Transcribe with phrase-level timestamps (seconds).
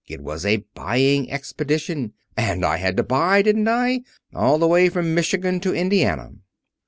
[0.07, 2.13] It was a buying expedition.
[2.35, 4.01] And I had to buy, didn't I?
[4.33, 6.31] all the way from Michigan to Indiana."